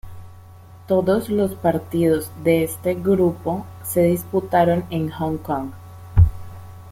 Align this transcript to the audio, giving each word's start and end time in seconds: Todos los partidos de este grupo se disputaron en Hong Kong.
Todos 0.87 1.29
los 1.29 1.53
partidos 1.53 2.31
de 2.43 2.63
este 2.63 2.95
grupo 2.95 3.67
se 3.83 4.01
disputaron 4.01 4.83
en 4.89 5.11
Hong 5.11 5.37
Kong. 5.37 5.69